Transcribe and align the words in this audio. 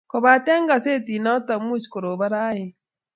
Kobata 0.11 0.53
kasetit 0.69 1.21
noto, 1.25 1.53
much 1.67 1.85
koroban 1.91 2.31
raini 2.33 2.67